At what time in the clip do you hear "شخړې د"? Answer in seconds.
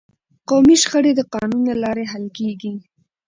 0.83-1.21